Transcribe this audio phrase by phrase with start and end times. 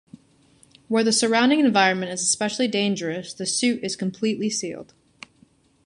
[0.87, 4.95] Where the surrounding environment is especially dangerous the suit is completely sealed.